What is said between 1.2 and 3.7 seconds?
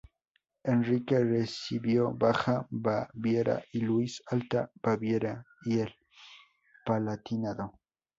recibió Baja Baviera